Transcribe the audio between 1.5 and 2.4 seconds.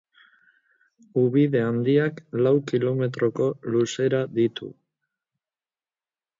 Handiak